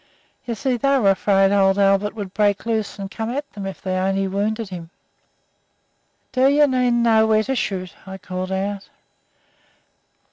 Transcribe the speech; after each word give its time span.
You 0.47 0.55
see, 0.55 0.77
they 0.77 0.97
were 0.97 1.11
afraid 1.11 1.51
old 1.51 1.77
Albert 1.77 2.15
would 2.15 2.33
break 2.33 2.65
loose 2.65 2.97
and 2.97 3.11
come 3.11 3.29
at 3.29 3.45
'em 3.55 3.67
if 3.67 3.83
they 3.83 3.97
only 3.99 4.27
wounded 4.27 4.69
him. 4.69 4.89
"'Do 6.31 6.47
you 6.47 6.65
men 6.65 7.03
know 7.03 7.27
where 7.27 7.43
to 7.43 7.55
shoot?' 7.55 7.93
I 8.07 8.17
called 8.17 8.51
out. 8.51 8.89